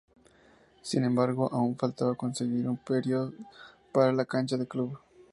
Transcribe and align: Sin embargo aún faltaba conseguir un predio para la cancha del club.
Sin 0.81 1.03
embargo 1.03 1.47
aún 1.53 1.77
faltaba 1.77 2.15
conseguir 2.15 2.67
un 2.67 2.75
predio 2.75 3.33
para 3.91 4.11
la 4.11 4.25
cancha 4.25 4.57
del 4.57 4.67
club. 4.67 4.97